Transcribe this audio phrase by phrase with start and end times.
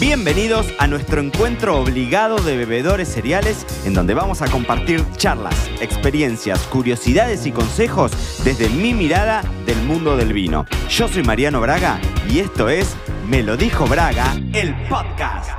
[0.00, 6.66] Bienvenidos a nuestro encuentro obligado de bebedores cereales, en donde vamos a compartir charlas, experiencias,
[6.68, 8.10] curiosidades y consejos
[8.42, 10.64] desde mi mirada del mundo del vino.
[10.88, 12.00] Yo soy Mariano Braga
[12.30, 12.96] y esto es
[13.28, 15.50] Me lo dijo Braga, el podcast.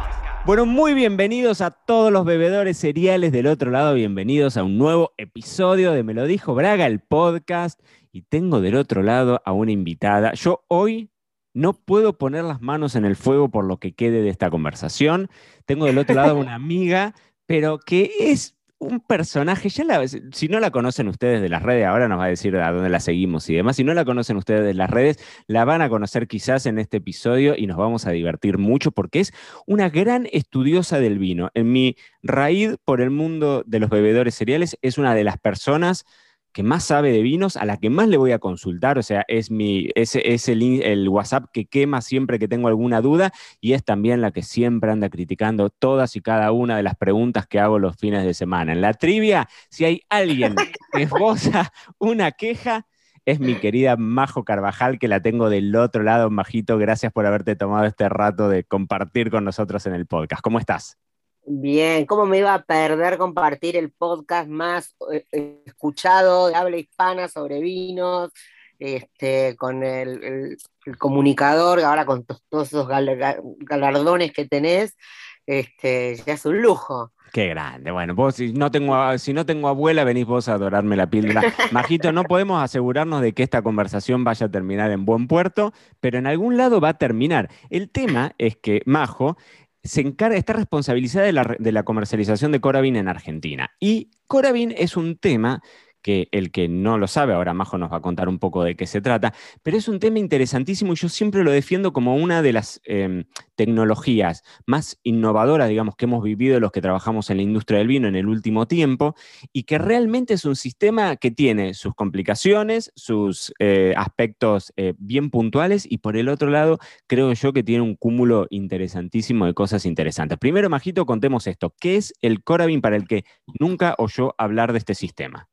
[0.44, 5.14] Bueno, muy bienvenidos a todos los bebedores cereales del otro lado, bienvenidos a un nuevo
[5.18, 7.80] episodio de Me lo dijo Braga, el podcast.
[8.12, 10.34] Y tengo del otro lado a una invitada.
[10.34, 11.12] Yo hoy
[11.54, 15.30] no puedo poner las manos en el fuego por lo que quede de esta conversación.
[15.66, 17.14] Tengo del otro lado una amiga,
[17.46, 19.86] pero que es un personaje, ya
[20.32, 22.90] si no la conocen ustedes de las redes, ahora nos va a decir a dónde
[22.90, 25.90] la seguimos y demás, si no la conocen ustedes de las redes, la van a
[25.90, 29.34] conocer quizás en este episodio y nos vamos a divertir mucho porque es
[29.68, 31.52] una gran estudiosa del vino.
[31.54, 36.06] En mi raíz por el mundo de los bebedores cereales es una de las personas
[36.52, 39.24] que más sabe de vinos, a la que más le voy a consultar, o sea,
[39.28, 43.74] es, mi, es, es el, el, WhatsApp que quema siempre que tengo alguna duda y
[43.74, 47.60] es también la que siempre anda criticando todas y cada una de las preguntas que
[47.60, 48.72] hago los fines de semana.
[48.74, 50.56] En la trivia, si hay alguien
[50.94, 52.86] que esboza una queja,
[53.26, 56.78] es mi querida Majo Carvajal, que la tengo del otro lado, Majito.
[56.78, 60.42] Gracias por haberte tomado este rato de compartir con nosotros en el podcast.
[60.42, 60.98] ¿Cómo estás?
[61.46, 67.28] Bien, ¿cómo me iba a perder compartir el podcast más eh, escuchado de habla hispana
[67.28, 68.32] sobre vinos?
[68.80, 70.58] Este, con el,
[70.98, 74.98] comunicador, ahora con todos esos galardones que tenés,
[75.46, 77.12] este, ya es un lujo.
[77.32, 77.92] Qué grande.
[77.92, 81.42] Bueno, vos si no tengo, si no tengo abuela, venís vos a adorarme la píldora.
[81.72, 86.18] Majito, no podemos asegurarnos de que esta conversación vaya a terminar en buen puerto, pero
[86.18, 87.50] en algún lado va a terminar.
[87.70, 89.38] El tema es que Majo
[89.84, 93.72] se encarga, está responsabilizada de la, de la comercialización de Coravin en Argentina.
[93.80, 95.62] Y Coravin es un tema
[96.02, 98.76] que el que no lo sabe, ahora Majo nos va a contar un poco de
[98.76, 102.42] qué se trata, pero es un tema interesantísimo y yo siempre lo defiendo como una
[102.42, 107.44] de las em, tecnologías más innovadoras, digamos, que hemos vivido los que trabajamos en la
[107.44, 109.16] industria del vino en el último tiempo
[109.54, 115.30] y que realmente es un sistema que tiene sus complicaciones, sus eh, aspectos eh, bien
[115.30, 119.86] puntuales y por el otro lado creo yo que tiene un cúmulo interesantísimo de cosas
[119.86, 120.38] interesantes.
[120.38, 121.76] Primero, Majito, contemos esto.
[121.80, 123.26] ¿Qué es el Coravin para el que
[123.60, 125.51] nunca oyó hablar de este sistema?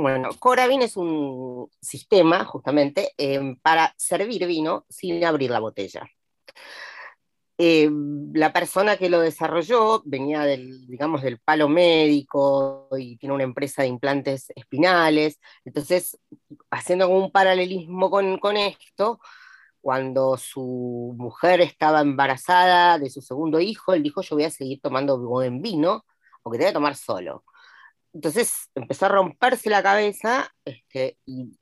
[0.00, 6.08] Bueno, Coravin es un sistema justamente em, para servir vino sin abrir la botella.
[7.60, 13.42] Em, la persona que lo desarrolló venía del, digamos, del palo médico y tiene una
[13.42, 15.40] empresa de implantes espinales.
[15.64, 16.16] Entonces,
[16.70, 19.18] haciendo un paralelismo con, con esto,
[19.80, 24.80] cuando su mujer estaba embarazada de su segundo hijo, él dijo, yo voy a seguir
[24.80, 26.04] tomando buen vino,
[26.44, 27.44] aunque te voy a tomar solo.
[28.18, 31.56] Entonces empezó a romperse la cabeza este, y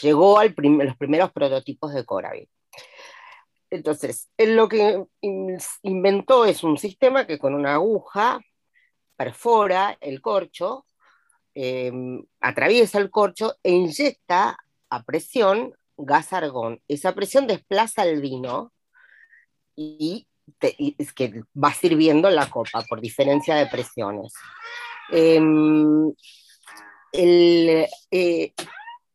[0.00, 0.54] llegó a los
[0.96, 2.48] primeros prototipos de Coravin.
[3.70, 5.04] Entonces, lo que
[5.82, 8.40] inventó es un sistema que con una aguja
[9.16, 10.86] perfora el corcho,
[11.54, 16.80] em, atraviesa el corcho e inyecta a presión gas argón.
[16.86, 18.72] Esa presión desplaza el vino
[19.74, 20.28] y,
[20.98, 24.32] es que va sirviendo la copa por diferencia de presiones.
[25.10, 26.12] Em,
[27.12, 28.52] el, eh,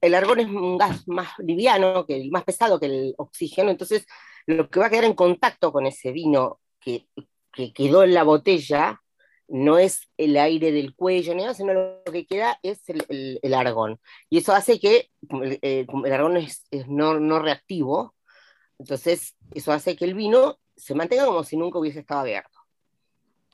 [0.02, 4.06] el, argón es un gas más liviano, que más pesado que el oxígeno, entonces
[4.46, 7.08] lo que va a quedar en contacto con ese vino que,
[7.54, 9.02] que quedó en la botella
[9.52, 13.54] no es el aire del cuello, ni nada, sino lo que queda es el, el,
[13.54, 14.00] argón.
[14.30, 15.10] Y eso hace que
[15.62, 18.16] eh, el argón es, es no, no, reactivo,
[18.80, 22.51] entonces eso hace que el vino se mantenga como si nunca hubiese estado abierto.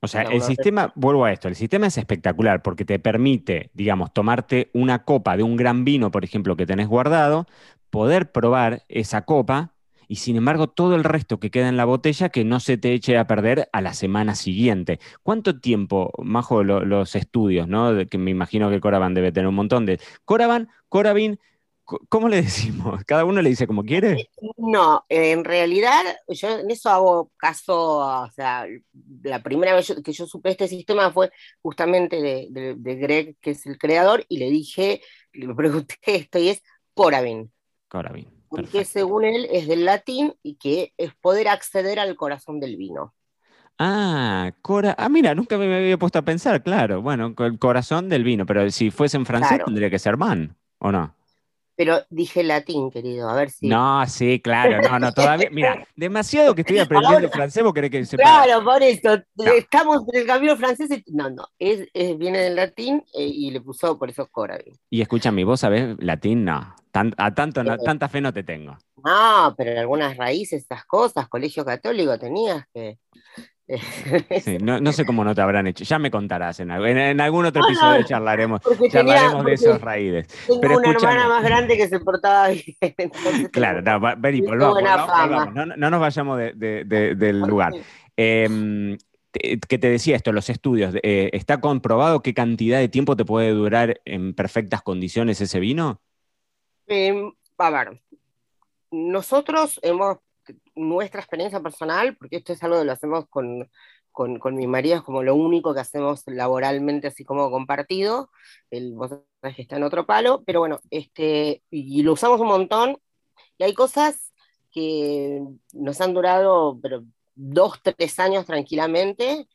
[0.02, 4.14] O sea, el sistema, vuelvo a esto, el sistema es espectacular porque te permite, digamos,
[4.14, 7.48] tomarte una copa de un gran vino, por ejemplo, que tenés guardado,
[7.90, 9.74] poder probar esa copa
[10.08, 12.94] y sin embargo todo el resto que queda en la botella que no se te
[12.94, 15.00] eche a perder a la semana siguiente.
[15.24, 17.94] ¿Cuánto tiempo, Majo, los estudios, ¿no?
[18.10, 20.00] Que me imagino que Coravan debe tener un montón de...
[20.26, 21.40] Coravan, Coravin,
[22.10, 23.02] ¿Cómo le decimos?
[23.06, 24.30] ¿Cada uno le dice como quiere?
[24.58, 28.66] No, en realidad yo en eso hago caso, o sea,
[29.24, 31.32] la primera vez que yo supe este sistema fue
[31.62, 35.02] justamente de, Greg, que es el creador, y le dije,
[35.32, 36.62] le pregunté esto y es
[36.94, 37.52] Coravin.
[37.88, 38.28] Coravin.
[38.50, 43.14] Porque según él es del latín y que es poder acceder al corazón del vino.
[43.80, 47.02] Ah, cora ah, mira, nunca me había puesto a pensar, claro.
[47.02, 50.92] Bueno, el corazón del vino, pero si fuese en francés tendría que ser man, ¿o
[50.92, 51.17] no?
[51.78, 53.68] Pero dije latín, querido, a ver si.
[53.68, 55.48] No, sí, claro, no, no, todavía.
[55.52, 58.24] Mira, demasiado que estoy aprendiendo francés, vos querés que sepa.
[58.24, 59.22] Claro, por eso,
[59.56, 60.90] estamos en el camino francés.
[61.06, 61.88] no, no, es,
[62.18, 64.58] viene del latín eh, y le puso por eso Cora.
[64.90, 66.76] Y escúchame, vos sabés latín, no.
[66.94, 68.76] a tanto, tanta fe no te tengo.
[69.06, 72.98] Ah, pero algunas raíces, estas cosas, colegio católico tenías que...
[73.68, 75.84] Sí, no, sé cómo no te habrán hecho.
[75.84, 76.60] Ya me contarás.
[76.60, 78.62] En, en, algún otro episodio charlaremos,
[78.92, 80.28] charlaremos de esos raíces.
[80.48, 82.64] Tengo Pero una hermana más grande que se portaba bien.
[83.52, 87.74] claro, no, No, nos vayamos del lugar.
[88.16, 88.98] Em,
[89.32, 93.52] que te decía esto, los estudios, eh, ¿está comprobado qué cantidad de tiempo te puede
[93.52, 96.02] durar en perfectas condiciones ese vino?
[96.88, 98.02] Eh, a ver,
[98.92, 100.18] nosotros hemos,
[100.76, 103.70] nuestra experiencia personal, porque esto es algo que lo hacemos con,
[104.12, 108.32] con, mi marido, es como lo único que hacemos laboralmente, así como compartido,
[108.72, 109.12] el vos
[109.42, 112.98] que está en otro palo, pero bueno, este, y lo usamos un montón,
[113.58, 114.34] y hay cosas
[114.72, 115.42] que
[115.74, 117.04] nos han durado pero,
[117.38, 119.48] dos, tres años tranquilamente.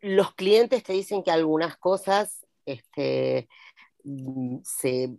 [0.00, 3.48] Los clientes te dicen que algunas cosas este,
[4.04, 5.16] mm, se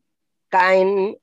[0.49, 1.17] caen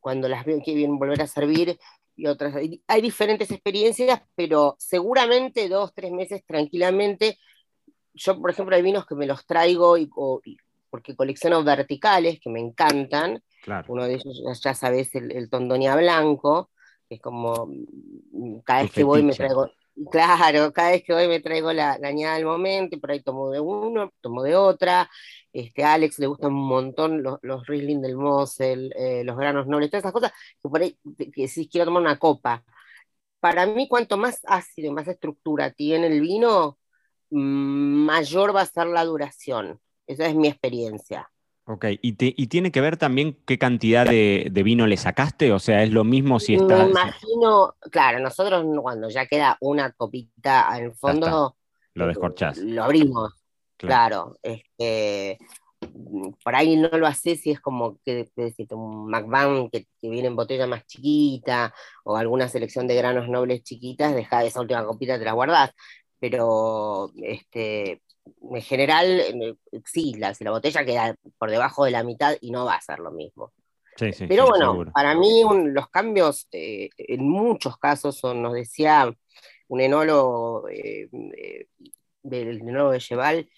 [0.00, 1.78] cuando las vienen volver a servir
[2.16, 2.54] y otras.
[2.86, 7.38] Hay diferentes experiencias, pero seguramente dos, tres meses tranquilamente.
[8.14, 10.10] Yo, por ejemplo, hay vinos que me los traigo y,
[10.90, 13.42] porque colecciono verticales que me encantan.
[13.88, 16.70] Uno de ellos, ya sabes, el, el Tondonia Blanco,
[17.08, 19.70] que es como mm, cada vez que voy me traigo.
[20.10, 23.22] Claro, cada vez que voy me traigo la, la añada del momento, y por ahí
[23.22, 25.08] tomo de uno, tomo de otra.
[25.54, 29.66] Este, a Alex le gustan un montón los, los Riesling del Mosel, eh, los granos
[29.66, 30.32] nobles, todas esas cosas,
[30.62, 30.98] que por ahí,
[31.32, 32.62] que si quiero tomar una copa.
[33.40, 36.78] Para mí, cuanto más ácido y más estructura tiene el vino,
[37.30, 37.38] mm,
[38.06, 39.80] mayor va a ser la duración.
[40.06, 41.30] Esa es mi experiencia.
[41.68, 42.12] Ok, ¿Y,
[42.46, 45.52] tiene que ver también qué cantidad de, vino le sacaste?
[45.52, 46.84] O sea, es lo mismo si está...
[46.84, 51.56] Me imagino, claro, nosotros cuando ya queda una copita al fondo...
[51.94, 52.58] Lo descorchás.
[52.58, 53.34] Lo abrimos.
[53.76, 55.38] Claro, este,
[56.42, 58.30] por ahí no lo haces si es como que
[58.70, 61.74] un McBan que, viene en botella más chiquita
[62.04, 65.72] o alguna selección de granos nobles chiquitas, deja esa última copita, te la guardás.
[66.18, 68.02] Pero este,
[68.50, 72.64] en general, sí, la, si la botella queda por debajo de la mitad y no
[72.64, 73.52] va a ser lo mismo.
[74.28, 79.10] Pero bueno, para mí los cambios eh, en muchos casos son, nos decía
[79.68, 81.66] un enólogo eh, eh,
[82.22, 83.48] del enólogo de Cheval,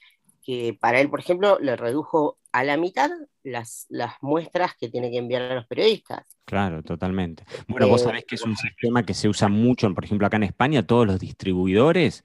[0.45, 3.11] que para él, por ejemplo, le redujo a la mitad
[3.43, 6.25] las, las muestras que tiene que enviar a los periodistas.
[6.45, 7.45] Claro, totalmente.
[7.67, 10.45] Bueno, vos sabés que es un sistema que se usa mucho, por ejemplo, acá en
[10.45, 12.25] España, todos los distribuidores,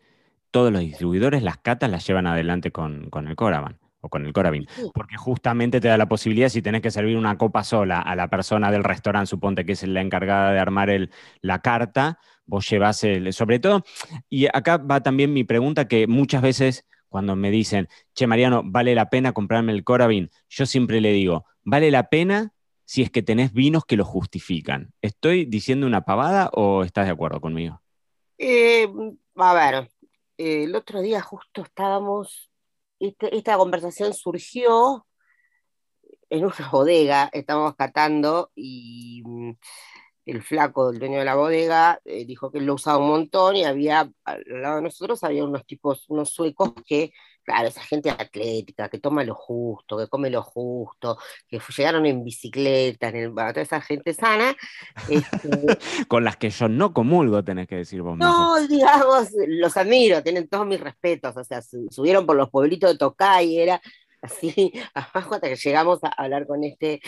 [0.53, 4.67] todos los distribuidores, las catas las llevan adelante con, el Coravan o con el Coravin,
[4.93, 8.29] porque justamente te da la posibilidad, si tenés que servir una copa sola a la
[8.29, 11.09] persona del restaurante, suponte que es la encargada de armar el,
[11.41, 13.83] la carta, vos llevas el, sobre todo,
[14.29, 18.93] y acá va también mi pregunta que muchas veces cuando me dicen, che, Mariano, ¿vale
[18.93, 20.29] la pena comprarme el Coravin?
[20.49, 22.53] Yo siempre le digo, ¿vale la pena
[22.85, 24.93] si es que tenés vinos que lo justifican?
[25.01, 27.81] ¿Estoy diciendo una pavada o estás de acuerdo conmigo?
[28.37, 28.87] Eh,
[29.35, 29.89] a ver,
[30.37, 32.51] el otro día justo estábamos,
[32.99, 35.05] este, esta conversación surgió
[36.29, 39.51] en una bodega, estábamos catando y mm,
[40.25, 43.65] el flaco, el dueño de la bodega, eh, dijo que lo usaba un montón y
[43.65, 47.11] había, al lado de nosotros, había unos tipos, unos suecos que,
[47.43, 51.17] claro, esa gente atlética, que toma lo justo, que come lo justo,
[51.47, 54.55] que llegaron en bicicleta, en el, toda esa gente sana.
[55.09, 55.49] Este
[56.07, 58.17] Con las que yo no comulgo, tenés que decir vos.
[58.17, 62.97] No, digamos, los admiro, tienen todos mis respetos, o sea, subieron por los pueblitos de
[62.97, 63.81] Tocay, era
[64.21, 67.01] así, abajo hasta que llegamos a hablar con este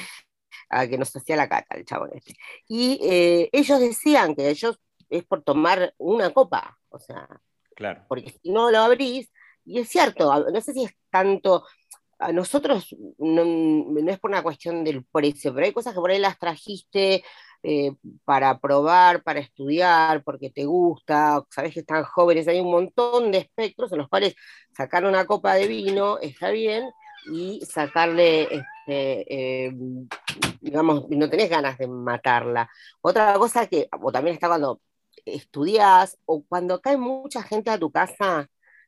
[0.69, 2.35] a que nos hacía la cata, el chabón este.
[2.67, 7.27] Y eh, ellos decían que ellos es por tomar una copa, o sea,
[7.75, 8.03] claro.
[8.07, 9.29] porque si no lo abrís,
[9.65, 11.65] y es cierto, no sé si es tanto,
[12.19, 16.19] a nosotros no, es por una cuestión del precio, pero hay cosas que por ahí
[16.19, 17.23] las trajiste
[17.63, 17.91] eh,
[18.23, 23.39] para probar, para estudiar, porque te gusta, sabes que están jóvenes, hay un montón de
[23.39, 24.35] espectros en los cuales
[24.75, 26.89] sacar una copa de vino está bien
[27.33, 30.07] y sacarle este, em,
[30.61, 32.69] digamos, no tenés ganas de matarla.
[33.01, 34.81] Otra cosa que, o también está cuando
[35.25, 38.47] estudias, o cuando cae mucha gente a tu casa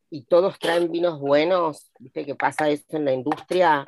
[0.09, 3.85] y todos traen vinos buenos, viste que pasa eso en la industria,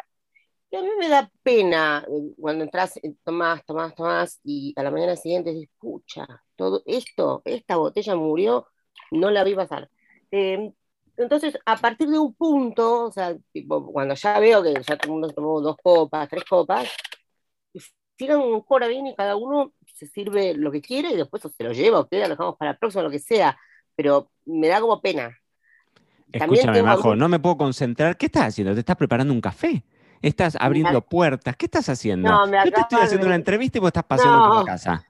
[0.71, 4.83] y a mí me da pena eh, cuando entras, eh, tomás, tomás, tomás, y a
[4.83, 8.67] la mañana siguiente dices, pucha, todo esto, esta botella murió,
[9.11, 9.89] no la vi pasar.
[10.31, 10.73] Em,
[11.17, 15.05] entonces, a partir de un punto, o sea, tipo, cuando ya veo que ya todo
[15.05, 16.89] el mundo tomó dos copas, tres copas,
[18.15, 21.71] tiran un corabín y cada uno se sirve lo que quiere y después se lo
[21.71, 23.57] lleva o queda, lo dejamos para la próxima, lo que sea.
[23.95, 25.38] Pero me da como pena.
[26.31, 28.17] Escúchame, Majo, no me puedo concentrar.
[28.17, 28.73] ¿Qué estás haciendo?
[28.73, 29.83] ¿Te estás preparando un café?
[30.21, 31.55] ¿Estás abriendo puertas?
[31.55, 32.29] ¿Qué estás haciendo?
[32.29, 35.05] No, me Yo te estoy haciendo una entrevista y vos estás paseando por la casa.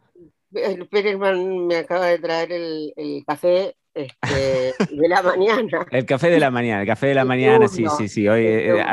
[0.90, 5.86] Perelman me acaba de traer el, café este, de la mañana.
[5.92, 8.28] El café de la mañana, el café de la mañana, sí, sí, sí.
[8.28, 8.84] Hoy eh,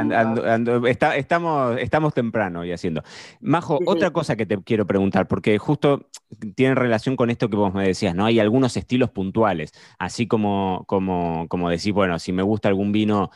[1.16, 3.02] estamos, estamos temprano y haciendo.
[3.40, 6.08] Majo, otra cosa que te quiero preguntar, porque justo
[6.54, 8.26] tiene relación con esto que vos me decías, ¿no?
[8.26, 13.30] Hay algunos estilos puntuales, así como, como, como decís, bueno, si me gusta algún vino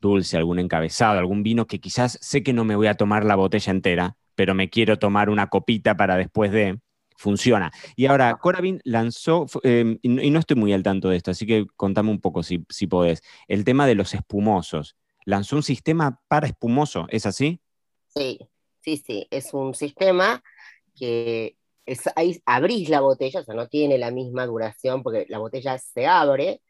[0.00, 3.34] dulce, algún encabezado, algún vino que quizás sé que no me voy a tomar la
[3.34, 6.78] botella entera, pero me quiero tomar una copita para después de
[7.16, 7.70] funciona.
[7.96, 11.66] Y ahora, Coravin lanzó, em, y, no, estoy muy al tanto de esto, así que
[11.76, 14.96] contame un poco si, si podés, el tema de los espumosos.
[15.24, 17.60] Lanzó un sistema para espumoso, ¿es así?
[18.08, 18.38] Sí,
[18.80, 20.42] sí, sí, es un sistema
[20.94, 25.38] que es, ahí abrís la botella, o sea, no tiene la misma duración porque la
[25.38, 26.62] botella se abre,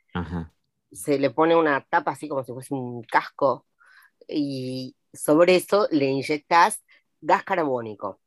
[0.91, 3.67] se le pone una tapa así como si fuese un casco
[4.29, 6.83] y sobre eso le inyectas
[7.21, 8.21] gas carbónico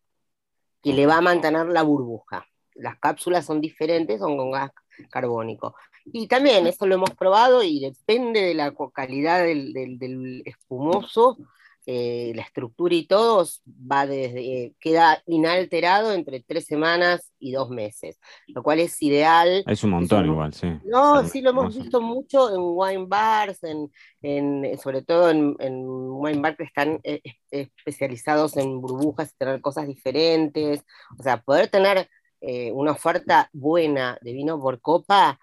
[0.81, 2.45] que le va a mantener la burbuja.
[2.75, 4.71] Las cápsulas son diferentes, son con gas
[5.09, 5.75] carbónico.
[6.05, 11.37] Y también eso lo hemos probado y depende de la calidad del, espumoso,
[11.85, 13.47] eh, la estructura y todo,
[13.91, 19.63] va desde, queda inalterado entre tres semanas y dos meses, lo cual es ideal.
[19.65, 20.67] Es un montón igual, sí.
[20.85, 26.57] No, sí lo hemos visto mucho en wine bars, en, sobre todo en, wine bars
[26.57, 30.83] que están eh, especializados en burbujas y tener cosas diferentes.
[31.17, 32.07] O sea, poder tener
[32.41, 35.39] eh, una oferta buena de vino por copa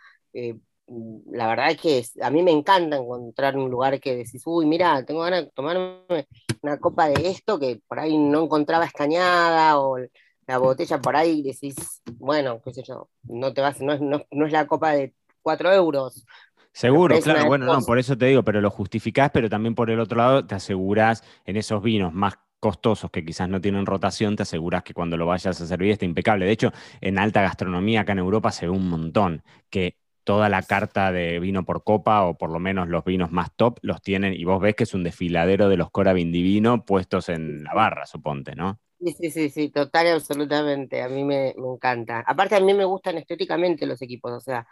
[0.89, 5.05] la verdad es que a mí me encanta encontrar un lugar que decís, uy, mira,
[5.05, 6.27] tengo ganas de tomarme
[6.63, 9.99] una copa de esto que por ahí no encontraba estañada o
[10.47, 11.75] la botella por ahí decís,
[12.19, 15.13] bueno, qué sé yo, no te vas, no es, no, es la copa de
[15.43, 16.25] 4 euros.
[16.73, 19.99] Seguro, claro, bueno, no, por eso te digo, pero lo justificás, pero también por el
[19.99, 24.43] otro lado te asegurás en esos vinos más costosos que quizás no tienen rotación, te
[24.43, 26.47] aseguras que cuando lo vayas a servir esté impecable.
[26.47, 30.63] De hecho, en alta gastronomía acá en Europa se ve un montón que toda la
[30.63, 34.35] carta de vino por copa, o por lo menos los vinos más top, los tienen,
[34.35, 38.07] y vos ves que es un desfiladero de los Cora Divino puestos en la barra,
[38.07, 38.81] suponte, ¿no?
[38.99, 41.01] Sí, sí, sí, sí, total y absolutamente.
[41.01, 42.25] A mí me, encanta.
[42.27, 44.67] Aparte, a mí me gustan estéticamente los equipos, o sea,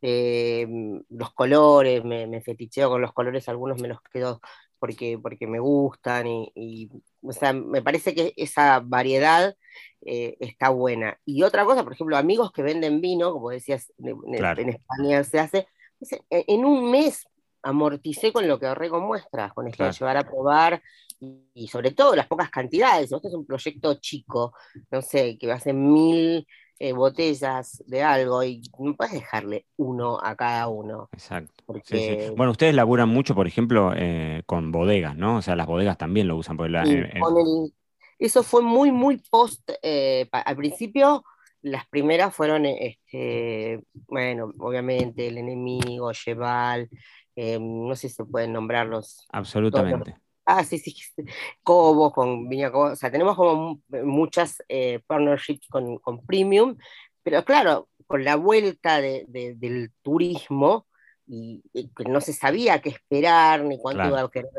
[0.00, 0.68] eh,
[1.08, 4.40] los colores, me, me, feticheo con los colores, algunos me los quedo
[4.80, 6.90] porque, porque me gustan y,
[7.22, 9.54] o sea, me parece que esa variedad
[10.04, 11.20] eh, está buena.
[11.24, 15.68] Y otra cosa, por ejemplo, amigos que venden vino, como decías, en, España se hace,
[16.30, 17.28] en un mes
[17.62, 20.82] amorticé con lo que ahorré con muestras, con esto de llevar a probar
[21.54, 23.12] y, sobre todo las pocas cantidades.
[23.12, 24.54] Esto es un proyecto chico,
[24.90, 26.46] no sé, que va a ser mil
[26.82, 31.10] eh, botellas de algo y no puedes dejarle uno a cada uno.
[31.12, 31.62] Exacto.
[32.34, 35.36] Bueno, ustedes laburan mucho, por ejemplo, eh, con bodegas, ¿no?
[35.36, 36.56] O sea, las bodegas también lo usan.
[36.56, 37.20] Por eh,
[38.18, 39.70] eso fue muy, muy post.
[40.32, 41.22] al principio,
[41.60, 46.88] las primeras fueron, este, bueno, obviamente, El Enemigo, Cheval,
[47.36, 49.26] no sé si se pueden nombrarlos.
[49.30, 50.16] Absolutamente.
[50.52, 50.96] Ah, sí, sí,
[51.62, 56.76] Cobo, con Viña Cobo, o sea, tenemos como muchas eh, partnerships con, con, Premium,
[57.22, 60.86] pero claro, con la vuelta del turismo,
[61.30, 64.50] y, que no se sabía qué esperar, ni cuánto iba a querer.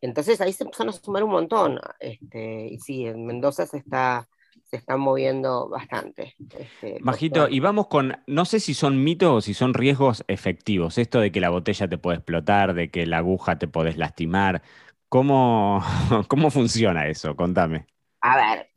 [0.00, 1.80] Entonces ahí se empezaron a sumar un montón.
[1.98, 4.28] Este, y sí, en Mendoza se está,
[4.64, 6.34] se están moviendo bastante.
[6.58, 10.98] Este, Majito, y vamos con, no sé si son mitos o si son riesgos efectivos,
[10.98, 14.62] esto de que la botella te puede explotar, de que la aguja te podés lastimar,
[15.08, 15.82] ¿Cómo,
[16.28, 17.34] ¿Cómo funciona eso?
[17.34, 17.86] Contame.
[18.20, 18.70] A ver,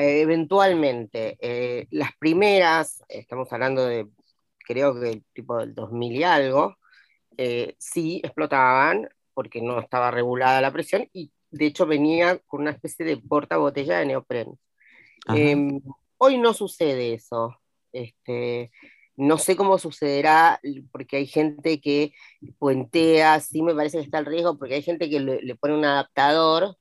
[0.00, 4.06] eventualmente, eh, las primeras, estamos hablando de,
[4.58, 6.76] creo que tipo del 2000 y algo,
[7.36, 12.72] eh, sí explotaban porque no estaba regulada la presión y de hecho venía con una
[12.72, 14.58] especie de porta botella de neopren.
[15.34, 15.80] Em,
[16.18, 17.60] hoy no sucede eso.
[17.92, 18.70] Este,
[19.18, 20.60] no sé cómo sucederá,
[20.92, 22.12] porque hay gente que
[22.58, 25.84] puentea, sí me parece que está el riesgo, porque hay gente que le, pone un
[25.84, 26.76] adaptador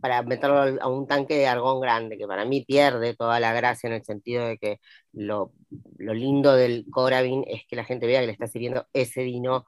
[0.00, 3.86] para meterlo a un tanque de argón grande, que para mí pierde toda la gracia
[3.88, 4.80] en el sentido de que
[5.12, 5.52] lo,
[5.98, 9.64] lo lindo del Coravin es que la gente vea que le está sirviendo ese vino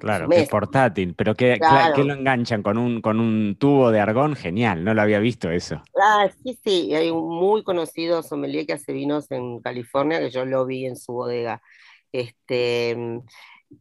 [0.00, 1.56] Claro, que es portátil, pero que,
[1.96, 5.80] lo enganchan con un, con un tubo de argón, genial, no lo había visto eso.
[6.02, 10.44] Ah, sí, sí, hay un muy conocido sommelier que hace vinos en California, que yo
[10.44, 11.62] lo vi en su bodega.
[12.10, 12.96] Este,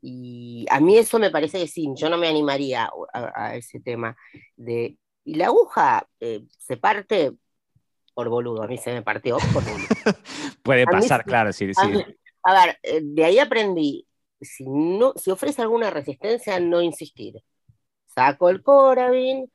[0.03, 4.15] y a mí eso me parece que sí, yo no me animaría a, ese tema.
[4.55, 7.31] De, y la aguja eh, se parte
[8.13, 9.87] por boludo, a mí se me partió por boludo.
[10.61, 12.05] Puede pasar, claro, sí, sí.
[12.43, 14.05] a ver, eh, de ahí aprendí,
[14.41, 17.41] si, no, si ofrece alguna resistencia, no insistir.
[18.07, 19.49] Saco el Coravin,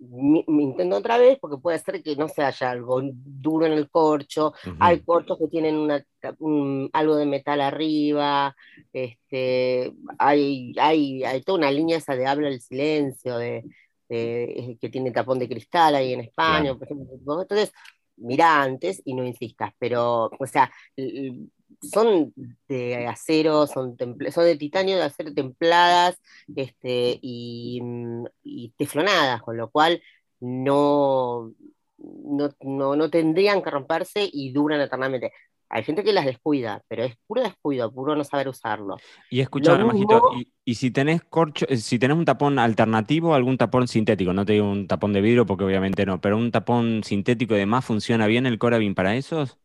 [0.00, 3.90] me intento otra vez porque puede ser que no se haya algo duro en el
[3.90, 6.04] corcho, hay corchos que tienen una,
[6.92, 8.54] algo de metal arriba,
[8.92, 13.64] este, hay, hay, hay toda una línea esa de habla el silencio, de,
[14.08, 17.42] que tiene tapón de cristal ahí en España, por ejemplo.
[17.42, 17.72] Entonces,
[18.16, 20.70] mira antes y no insistas, pero, o sea,
[21.80, 22.32] son
[22.68, 23.96] de acero, son,
[24.32, 26.20] son de titanio de acero templadas
[26.54, 27.80] este, y,
[28.42, 30.02] y, teflonadas, con lo cual
[30.40, 31.52] no,
[31.98, 35.32] no, no, tendrían que romperse y duran eternamente.
[35.70, 38.96] Hay gente que las descuida, pero es puro descuido, puro no saber usarlo.
[39.28, 40.22] Y escucha, Majito,
[40.64, 44.54] y, si tenés corcho, eh, si tenés un tapón alternativo, algún tapón sintético, no te
[44.54, 48.26] digo un tapón de vidrio porque obviamente no, pero un tapón sintético y demás, ¿funciona
[48.26, 49.58] bien el Corabin para esos?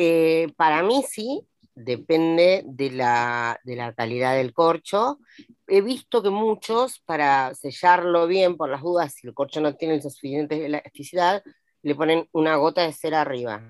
[0.00, 3.58] Eh, para mí sí, depende de la,
[3.96, 5.18] calidad del corcho.
[5.66, 10.00] He visto que muchos, para sellarlo bien, por las dudas, si el corcho no tiene
[10.00, 11.42] suficiente elasticidad,
[11.82, 13.60] le ponen una gota de cera arriba.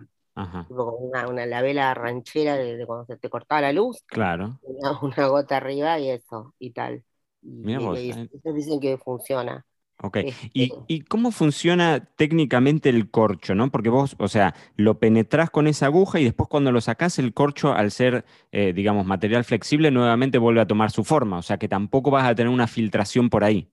[0.68, 4.04] Una, una, la vela ranchera de, cuando se te cortaba la luz.
[4.06, 4.60] Claro.
[5.00, 7.02] Una, gota arriba y eso, y tal.
[7.40, 8.28] Y, eh.
[8.54, 9.64] dicen que funciona.
[10.02, 10.16] Ok.
[10.18, 13.54] Este ¿Y, cómo funciona técnicamente el corcho?
[13.54, 13.70] ¿no?
[13.70, 17.34] Porque vos, o sea, lo penetrás con esa aguja y después cuando lo sacás, el
[17.34, 21.38] corcho, al ser, eh, digamos, material flexible, nuevamente vuelve a tomar su forma.
[21.38, 23.70] O sea que tampoco vas a tener una filtración por ahí.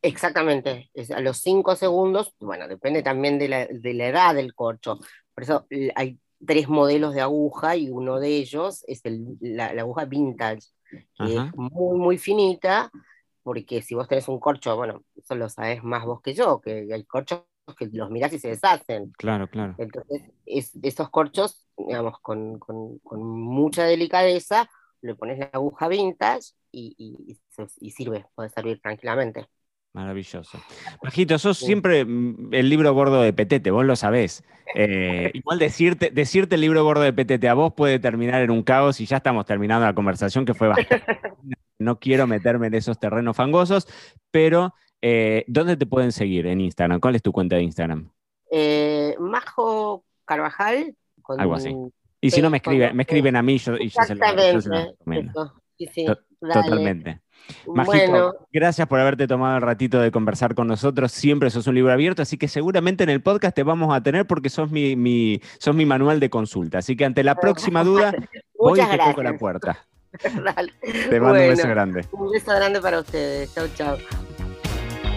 [0.00, 0.90] Exactamente.
[1.14, 3.62] a los cinco segundos, bueno, depende también de la,
[4.06, 4.98] edad del corcho.
[5.34, 9.02] Por eso hay tres modelos de aguja y uno de ellos es
[9.40, 12.90] la, aguja vintage, que es muy, muy finita
[13.42, 16.88] porque si vos tenés un corcho, bueno, eso lo sabés más vos que yo, que
[16.92, 17.42] hay corchos
[17.78, 19.12] que los mirás y se deshacen.
[19.16, 19.74] Claro, claro.
[19.78, 22.58] Entonces, esos corchos, digamos, con,
[23.04, 24.68] mucha delicadeza,
[25.00, 29.46] le pones la aguja vintage y, y, sirve, puede servir tranquilamente.
[29.94, 30.58] Maravilloso.
[31.02, 34.42] Majito, sos siempre mm, el libro gordo de Petete, vos lo sabés.
[34.74, 38.62] Eh, igual decirte, decirte el libro gordo de Petete a vos puede terminar en un
[38.62, 41.04] caos y ya estamos terminando la conversación que fue bastante
[41.82, 43.86] no quiero meterme en esos terrenos fangosos,
[44.30, 47.00] pero eh, ¿dónde te pueden seguir en Instagram?
[47.00, 48.08] ¿Cuál es tu cuenta de Instagram?
[48.50, 50.94] Eh, Majo Carvajal.
[51.38, 51.74] Algo así.
[52.20, 54.22] Y si no, me, escribe, me escriben a mí y yo se lo,
[56.52, 57.20] Totalmente.
[57.66, 61.10] Majito, gracias por haberte tomado el ratito de conversar con nosotros.
[61.10, 64.26] Siempre sos un libro abierto, así que seguramente en el podcast te vamos a tener
[64.26, 66.78] porque sos mi, mi, sos mi manual de consulta.
[66.78, 68.14] Así que ante la próxima duda,
[68.56, 69.86] voy y te toco la puerta.
[71.08, 72.04] Te mando un beso grande.
[72.12, 73.54] Un beso grande para ustedes.
[73.54, 73.96] Chau, chau.